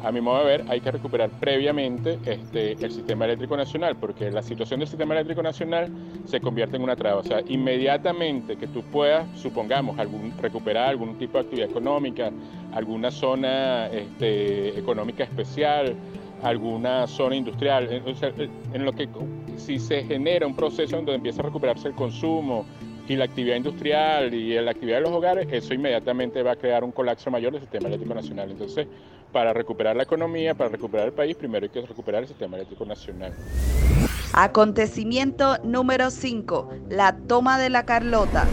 a 0.03 0.11
mi 0.11 0.21
modo 0.21 0.39
de 0.39 0.45
ver, 0.45 0.65
hay 0.69 0.81
que 0.81 0.91
recuperar 0.91 1.29
previamente 1.39 2.17
este, 2.25 2.73
el 2.73 2.91
sistema 2.91 3.25
eléctrico 3.25 3.57
nacional, 3.57 3.95
porque 3.97 4.31
la 4.31 4.41
situación 4.41 4.79
del 4.79 4.87
sistema 4.87 5.13
eléctrico 5.13 5.43
nacional 5.43 5.89
se 6.25 6.39
convierte 6.39 6.77
en 6.77 6.83
una 6.83 6.95
traba. 6.95 7.19
O 7.19 7.23
sea, 7.23 7.41
inmediatamente 7.47 8.55
que 8.55 8.67
tú 8.67 8.83
puedas, 8.83 9.27
supongamos, 9.37 9.97
recuperar 10.41 10.89
algún 10.89 11.17
tipo 11.17 11.37
de 11.37 11.43
actividad 11.43 11.69
económica, 11.69 12.31
alguna 12.73 13.11
zona 13.11 13.87
este, 13.87 14.77
económica 14.79 15.23
especial, 15.23 15.95
alguna 16.43 17.05
zona 17.07 17.35
industrial, 17.35 17.89
en, 17.91 18.03
en 18.73 18.85
lo 18.85 18.93
que 18.93 19.09
si 19.57 19.79
se 19.79 20.03
genera 20.03 20.47
un 20.47 20.55
proceso 20.55 20.95
donde 20.95 21.15
empieza 21.15 21.41
a 21.41 21.45
recuperarse 21.45 21.89
el 21.89 21.95
consumo, 21.95 22.65
y 23.09 23.15
la 23.15 23.25
actividad 23.25 23.55
industrial 23.55 24.33
y 24.33 24.53
la 24.53 24.69
actividad 24.69 24.97
de 24.97 25.01
los 25.01 25.11
hogares, 25.11 25.47
eso 25.51 25.73
inmediatamente 25.73 26.43
va 26.43 26.51
a 26.51 26.55
crear 26.55 26.83
un 26.83 26.91
colapso 26.91 27.31
mayor 27.31 27.51
del 27.51 27.61
sistema 27.61 27.87
eléctrico 27.87 28.13
nacional. 28.13 28.51
Entonces, 28.51 28.87
para 29.31 29.53
recuperar 29.53 29.95
la 29.95 30.03
economía, 30.03 30.55
para 30.55 30.69
recuperar 30.69 31.07
el 31.07 31.13
país, 31.13 31.35
primero 31.35 31.65
hay 31.65 31.69
que 31.69 31.81
recuperar 31.81 32.23
el 32.23 32.27
sistema 32.27 32.57
eléctrico 32.57 32.85
nacional. 32.85 33.33
Acontecimiento 34.33 35.57
número 35.63 36.11
5, 36.11 36.69
la 36.89 37.15
toma 37.15 37.59
de 37.59 37.69
la 37.69 37.85
Carlota. 37.85 38.45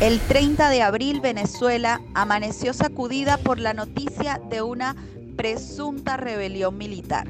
El 0.00 0.20
30 0.20 0.68
de 0.68 0.82
abril 0.82 1.20
Venezuela 1.20 2.00
amaneció 2.14 2.74
sacudida 2.74 3.38
por 3.38 3.58
la 3.58 3.72
noticia 3.72 4.40
de 4.50 4.60
una 4.60 4.94
presunta 5.36 6.16
rebelión 6.16 6.76
militar. 6.76 7.26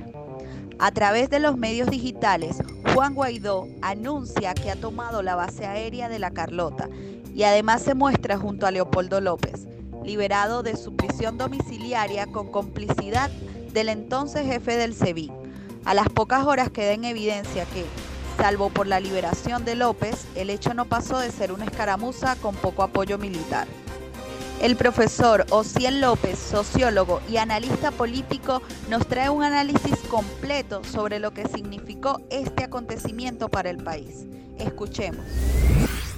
A 0.79 0.91
través 0.91 1.31
de 1.31 1.39
los 1.39 1.57
medios 1.57 1.89
digitales, 1.89 2.63
Juan 2.93 3.15
Guaidó 3.15 3.67
anuncia 3.83 4.53
que 4.53 4.71
ha 4.71 4.77
tomado 4.77 5.23
la 5.23 5.35
base 5.35 5.65
aérea 5.65 6.09
de 6.09 6.19
La 6.19 6.33
Carlota 6.33 6.89
y 7.35 7.45
además 7.45 7.83
se 7.83 7.95
muestra 7.95 8.37
junto 8.37 8.67
a 8.67 8.71
Leopoldo 8.71 9.21
López, 9.21 9.67
liberado 10.07 10.63
de 10.63 10.77
su 10.77 10.95
prisión 10.95 11.37
domiciliaria 11.37 12.27
con 12.27 12.51
complicidad 12.51 13.31
del 13.73 13.89
entonces 13.89 14.47
jefe 14.47 14.77
del 14.77 14.95
SEBIN. 14.95 15.33
A 15.85 15.95
las 15.95 16.09
pocas 16.09 16.47
horas 16.47 16.71
queda 16.71 16.93
en 16.93 17.05
evidencia 17.05 17.65
que, 17.67 17.85
salvo 18.39 18.71
por 18.71 18.87
la 18.87 19.01
liberación 19.01 19.65
de 19.65 19.75
López, 19.75 20.27
el 20.35 20.51
hecho 20.51 20.73
no 20.75 20.87
pasó 20.87 21.19
de 21.19 21.31
ser 21.31 21.53
una 21.53 21.65
escaramuza 21.65 22.37
con 22.37 22.55
poco 22.55 22.83
apoyo 22.83 23.19
militar. 23.19 23.67
El 24.63 24.77
profesor 24.77 25.45
Ociel 25.51 26.01
López, 26.01 26.39
sociólogo 26.39 27.21
y 27.29 27.37
analista 27.37 27.91
político, 27.91 28.63
nos 28.89 29.07
trae 29.07 29.29
un 29.29 29.43
análisis 29.43 29.99
completo 30.09 30.83
sobre 30.83 31.19
lo 31.19 31.33
que 31.33 31.47
significó 31.47 32.21
este 32.31 32.65
acontecimiento 32.65 33.51
para 33.51 33.69
el 33.69 33.77
país. 33.79 34.25
Escuchemos. 34.59 35.27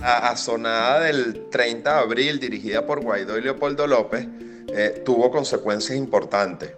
La 0.00 0.18
azonada 0.18 1.00
del 1.00 1.48
30 1.50 1.92
de 1.92 2.00
abril, 2.00 2.38
dirigida 2.38 2.86
por 2.86 3.02
Guaidó 3.02 3.36
y 3.36 3.42
Leopoldo 3.42 3.86
López, 3.86 4.26
eh, 4.68 5.02
tuvo 5.04 5.30
consecuencias 5.30 5.98
importantes. 5.98 6.70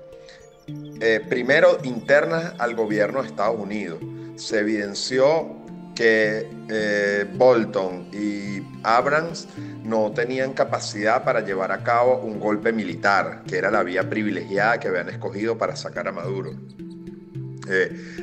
Eh, 1.00 1.20
primero, 1.28 1.78
internas 1.82 2.54
al 2.58 2.74
gobierno 2.74 3.20
de 3.20 3.28
Estados 3.28 3.60
Unidos. 3.60 3.98
Se 4.36 4.60
evidenció 4.60 5.48
que 5.94 6.48
eh, 6.70 7.26
Bolton 7.34 8.08
y 8.10 8.62
Abrams 8.84 9.48
no 9.84 10.12
tenían 10.12 10.54
capacidad 10.54 11.22
para 11.22 11.40
llevar 11.40 11.72
a 11.72 11.82
cabo 11.82 12.20
un 12.20 12.40
golpe 12.40 12.72
militar, 12.72 13.42
que 13.46 13.58
era 13.58 13.70
la 13.70 13.82
vía 13.82 14.08
privilegiada 14.08 14.80
que 14.80 14.88
habían 14.88 15.10
escogido 15.10 15.58
para 15.58 15.76
sacar 15.76 16.08
a 16.08 16.12
Maduro. 16.12 16.52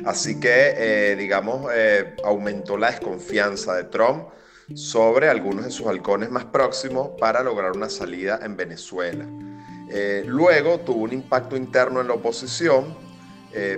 Así 0.04 0.38
que, 0.40 1.16
digamos, 1.18 1.70
aumentó 2.22 2.76
la 2.76 2.90
desconfianza 2.90 3.76
de 3.76 3.84
Trump 3.84 4.24
sobre 4.74 5.28
algunos 5.28 5.64
de 5.64 5.70
sus 5.70 5.86
halcones 5.86 6.30
más 6.30 6.44
próximos 6.44 7.10
para 7.18 7.42
lograr 7.42 7.72
una 7.72 7.88
salida 7.88 8.40
en 8.42 8.56
Venezuela. 8.56 9.26
luego 10.26 10.80
tuvo 10.80 11.04
un 11.04 11.12
impacto 11.12 11.56
interno 11.56 12.00
en 12.00 12.08
la 12.08 12.14
oposición, 12.14 12.94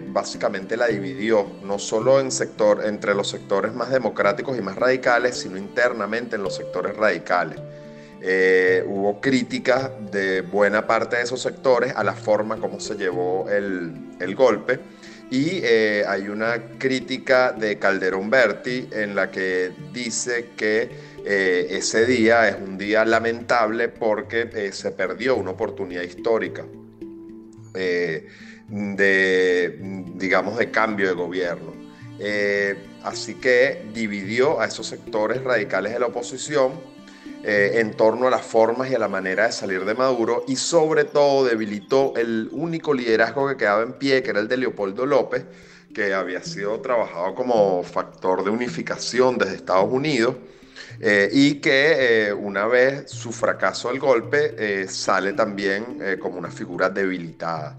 básicamente 0.08 0.76
la 0.76 0.88
dividió, 0.88 1.46
no 1.62 1.78
solo 1.78 2.20
en 2.20 2.30
sector, 2.32 2.84
entre 2.84 3.14
los 3.14 3.28
sectores 3.28 3.72
más 3.72 3.90
democráticos 3.90 4.58
y 4.58 4.60
más 4.60 4.76
radicales, 4.76 5.36
sino 5.38 5.56
internamente 5.56 6.36
en 6.36 6.42
los 6.42 6.56
sectores 6.56 6.96
radicales. 6.96 7.60
Eh, 8.22 8.84
hubo 8.86 9.18
críticas 9.18 9.90
de 10.10 10.42
buena 10.42 10.86
parte 10.86 11.16
de 11.16 11.22
esos 11.22 11.40
sectores 11.40 11.94
a 11.96 12.04
la 12.04 12.12
forma 12.12 12.58
como 12.58 12.78
se 12.78 12.94
llevó 12.96 13.48
el, 13.48 14.34
golpe. 14.34 14.78
Y 15.30 15.60
eh, 15.62 16.04
hay 16.06 16.28
una 16.28 16.76
crítica 16.76 17.52
de 17.52 17.78
Calderón 17.78 18.28
Berti 18.30 18.88
en 18.90 19.14
la 19.14 19.30
que 19.30 19.70
dice 19.92 20.48
que 20.56 20.90
eh, 21.24 21.68
ese 21.70 22.04
día 22.04 22.48
es 22.48 22.56
un 22.56 22.76
día 22.76 23.04
lamentable 23.04 23.88
porque 23.88 24.72
se 24.72 24.90
perdió 24.90 25.36
una 25.36 25.52
oportunidad 25.52 26.02
histórica 26.02 26.66
de, 27.72 28.26
digamos, 30.16 30.58
de 30.58 30.70
cambio 30.72 31.06
de 31.06 31.14
gobierno. 31.14 31.74
así 33.04 33.34
que 33.34 33.84
dividió 33.94 34.60
a 34.60 34.66
esos 34.66 34.88
sectores 34.88 35.44
radicales 35.44 35.92
de 35.92 36.00
la 36.00 36.06
oposición 36.06 36.89
eh, 37.42 37.80
en 37.80 37.96
torno 37.96 38.26
a 38.26 38.30
las 38.30 38.42
formas 38.42 38.90
y 38.90 38.94
a 38.94 38.98
la 38.98 39.08
manera 39.08 39.46
de 39.46 39.52
salir 39.52 39.84
de 39.84 39.94
Maduro 39.94 40.44
y 40.46 40.56
sobre 40.56 41.04
todo 41.04 41.44
debilitó 41.44 42.12
el 42.16 42.48
único 42.52 42.92
liderazgo 42.92 43.48
que 43.48 43.56
quedaba 43.56 43.82
en 43.82 43.94
pie, 43.94 44.22
que 44.22 44.30
era 44.30 44.40
el 44.40 44.48
de 44.48 44.58
Leopoldo 44.58 45.06
López, 45.06 45.44
que 45.94 46.12
había 46.12 46.42
sido 46.42 46.80
trabajado 46.80 47.34
como 47.34 47.82
factor 47.82 48.44
de 48.44 48.50
unificación 48.50 49.38
desde 49.38 49.56
Estados 49.56 49.90
Unidos. 49.90 50.36
Eh, 51.02 51.30
y 51.32 51.54
que 51.60 52.28
eh, 52.28 52.32
una 52.32 52.66
vez 52.66 53.10
su 53.10 53.32
fracaso 53.32 53.88
al 53.88 53.98
golpe 53.98 54.86
sale 54.86 55.32
también 55.32 56.18
como 56.20 56.36
una 56.36 56.50
figura 56.50 56.90
debilitada. 56.90 57.78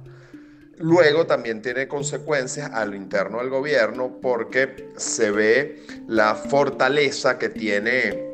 Luego 0.82 1.28
también 1.28 1.62
tiene 1.62 1.88
consecuencias 1.88 2.72
a 2.72 2.84
lo 2.86 2.96
interno 2.96 3.38
del 3.38 3.50
gobierno 3.50 4.18
porque 4.20 4.90
se 4.98 5.30
ve 5.30 5.84
la 6.08 6.34
fortaleza 6.34 7.38
que 7.38 7.50
tiene 7.50 8.31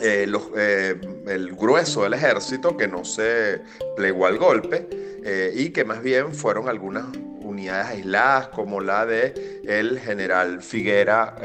eh, 0.00 0.30
eh, 0.56 1.00
el 1.26 1.54
grueso 1.54 2.02
del 2.02 2.14
ejército 2.14 2.76
que 2.76 2.86
no 2.86 3.04
se 3.04 3.62
plegó 3.96 4.26
al 4.26 4.38
golpe 4.38 4.88
eh, 5.24 5.52
y 5.54 5.70
que 5.70 5.84
más 5.84 6.02
bien 6.02 6.34
fueron 6.34 6.68
algunas 6.68 7.04
unidades 7.40 7.88
aisladas 7.88 8.48
como 8.48 8.80
la 8.80 9.06
de 9.06 9.62
el 9.64 9.98
general 9.98 10.62
Figuera, 10.62 11.36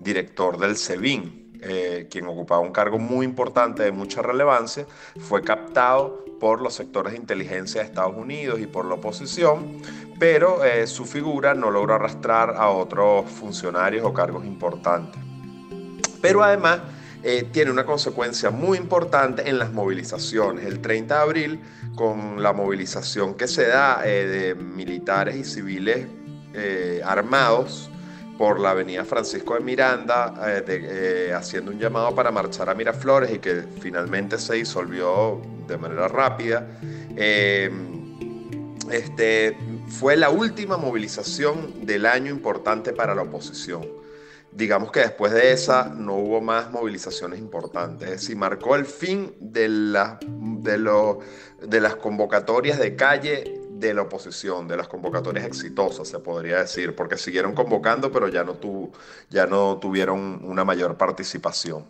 director 0.00 0.58
del 0.58 0.76
SEBIN, 0.76 1.60
quien 2.10 2.26
ocupaba 2.26 2.60
un 2.60 2.72
cargo 2.72 2.98
muy 2.98 3.24
importante 3.24 3.84
de 3.84 3.92
mucha 3.92 4.20
relevancia, 4.20 4.84
fue 5.20 5.42
captado 5.42 6.22
por 6.42 6.60
los 6.60 6.74
sectores 6.74 7.12
de 7.12 7.20
inteligencia 7.20 7.80
de 7.80 7.86
Estados 7.86 8.16
Unidos 8.16 8.58
y 8.58 8.66
por 8.66 8.84
la 8.84 8.94
oposición, 8.94 9.80
pero 10.18 10.64
eh, 10.64 10.88
su 10.88 11.04
figura 11.04 11.54
no 11.54 11.70
logró 11.70 11.94
arrastrar 11.94 12.56
a 12.56 12.68
otros 12.68 13.30
funcionarios 13.30 14.04
o 14.04 14.12
cargos 14.12 14.44
importantes. 14.44 15.22
Pero 16.20 16.42
además 16.42 16.80
eh, 17.22 17.46
tiene 17.52 17.70
una 17.70 17.84
consecuencia 17.84 18.50
muy 18.50 18.78
importante 18.78 19.48
en 19.48 19.58
las 19.58 19.72
movilizaciones. 19.72 20.66
El 20.66 20.80
30 20.80 21.14
de 21.14 21.20
abril, 21.20 21.60
con 21.94 22.42
la 22.42 22.52
movilización 22.52 23.34
que 23.34 23.46
se 23.46 23.66
da 23.66 24.02
eh, 24.04 24.26
de 24.26 24.54
militares 24.54 25.36
y 25.36 25.44
civiles 25.44 26.06
armados, 27.04 27.88
por 28.36 28.60
la 28.60 28.72
avenida 28.72 29.06
Francisco 29.06 29.54
de 29.54 29.60
Miranda, 29.60 30.34
haciendo 31.34 31.70
un 31.70 31.78
llamado 31.78 32.14
para 32.14 32.30
marchar 32.30 32.68
a 32.68 32.74
Miraflores 32.74 33.32
y 33.32 33.38
que 33.38 33.64
finalmente 33.80 34.38
se 34.38 34.56
disolvió 34.56 35.40
de 35.66 35.78
manera 35.78 36.08
rápida. 36.08 36.68
este, 38.90 39.56
fue 39.88 40.16
la 40.16 40.28
última 40.28 40.76
movilización 40.76 41.86
del 41.86 42.04
año 42.04 42.30
importante 42.30 42.92
para 42.92 43.14
la 43.14 43.22
oposición. 43.22 44.01
Digamos 44.52 44.92
que 44.92 45.00
después 45.00 45.32
de 45.32 45.52
esa 45.52 45.88
no 45.88 46.14
hubo 46.14 46.40
más 46.40 46.70
movilizaciones 46.70 47.38
importantes. 47.38 48.28
Es 48.28 48.36
marcó 48.36 48.76
el 48.76 48.84
fin 48.84 49.34
de, 49.40 49.68
la, 49.68 50.18
de, 50.20 50.78
lo, 50.78 51.20
de 51.60 51.80
las 51.80 51.96
convocatorias 51.96 52.78
de 52.78 52.94
calle 52.94 53.60
de 53.82 53.94
la 53.94 54.02
oposición, 54.02 54.68
de 54.68 54.76
las 54.76 54.88
convocatorias 54.88 55.44
exitosas, 55.44 56.08
se 56.08 56.18
podría 56.20 56.58
decir, 56.58 56.94
porque 56.94 57.18
siguieron 57.18 57.52
convocando, 57.52 58.12
pero 58.12 58.28
ya 58.28 58.44
no, 58.44 58.56
ya 59.28 59.46
no 59.46 59.78
tuvieron 59.78 60.40
una 60.44 60.64
mayor 60.64 60.96
participación. 60.96 61.84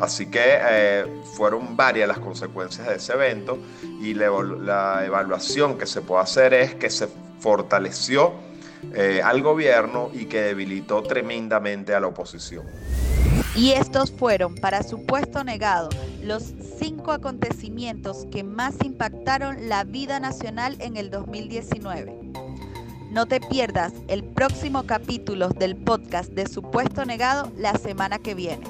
Así 0.00 0.26
que 0.26 0.40
eh, 0.42 1.06
fueron 1.36 1.76
varias 1.76 2.08
las 2.08 2.18
consecuencias 2.18 2.88
de 2.88 2.96
ese 2.96 3.12
evento 3.12 3.58
y 4.00 4.14
la, 4.14 5.04
evaluación 5.04 5.78
que 5.78 5.86
se 5.86 6.02
puede 6.02 6.22
hacer 6.22 6.54
es 6.54 6.74
que 6.74 6.90
se 6.90 7.08
fortaleció 7.40 8.32
eh, 8.94 9.20
al 9.24 9.42
gobierno 9.42 10.10
y 10.12 10.26
que 10.26 10.40
debilitó 10.42 11.02
tremendamente 11.02 11.94
a 11.94 12.00
la 12.00 12.06
oposición. 12.08 12.64
Y 13.54 13.72
estos 13.72 14.12
fueron, 14.12 14.54
para 14.54 14.82
su 14.82 15.04
puesto 15.04 15.42
negado, 15.42 15.88
los 16.22 16.54
cinco 16.78 17.12
acontecimientos 17.12 18.26
que 18.30 18.44
más 18.44 18.76
impactaron 18.84 19.68
la 19.68 19.84
vida 19.84 20.20
nacional 20.20 20.76
en 20.80 20.96
el 20.96 21.10
2019. 21.10 22.14
No 23.10 23.26
te 23.26 23.40
pierdas 23.40 23.92
el 24.08 24.22
próximo 24.22 24.84
capítulo 24.84 25.48
del 25.48 25.76
podcast 25.76 26.30
de 26.32 26.46
Supuesto 26.46 27.04
Negado 27.04 27.50
la 27.56 27.74
semana 27.74 28.18
que 28.18 28.34
viene. 28.34 28.64